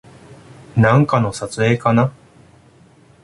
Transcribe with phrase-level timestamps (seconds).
[0.75, 2.11] なんかの撮影かな